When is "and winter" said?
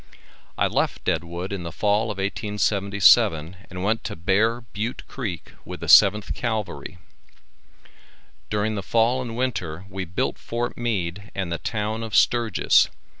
9.21-9.85